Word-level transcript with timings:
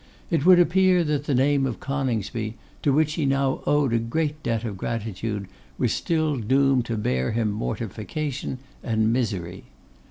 It 0.31 0.47
would 0.47 0.57
appear 0.59 1.03
that 1.03 1.25
the 1.25 1.35
name 1.35 1.67
of 1.67 1.79
Coningsby, 1.79 2.57
to 2.81 2.91
which 2.91 3.13
he 3.13 3.27
now 3.27 3.61
owed 3.67 3.93
a 3.93 3.99
great 3.99 4.41
debt 4.41 4.63
of 4.63 4.75
gratitude, 4.75 5.47
was 5.77 5.93
still 5.93 6.37
doomed 6.37 6.85
to 6.85 6.97
bear 6.97 7.33
him 7.33 7.51
mortification 7.51 8.57
and 8.81 9.13
misery. 9.13 9.65